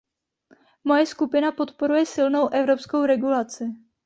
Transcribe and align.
Moje 0.83 1.05
skupina 1.05 1.51
podporuje 1.51 2.05
silnou 2.05 2.49
evropskou 2.53 3.05
regulaci. 3.05 3.65